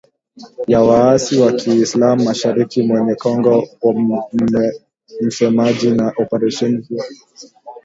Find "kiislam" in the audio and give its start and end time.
1.53-2.23